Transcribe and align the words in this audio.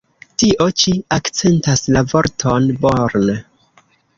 Tio 0.43 0.65
ĉi 0.83 0.93
akcentas 1.17 1.85
la 1.97 2.03
vorton 2.15 2.67
"born". 2.87 3.31